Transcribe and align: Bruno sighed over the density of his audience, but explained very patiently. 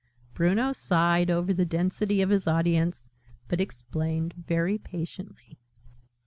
Bruno 0.33 0.73
sighed 0.73 1.29
over 1.29 1.53
the 1.53 1.63
density 1.63 2.23
of 2.23 2.31
his 2.31 2.47
audience, 2.47 3.11
but 3.47 3.61
explained 3.61 4.33
very 4.33 4.79
patiently. 4.79 5.59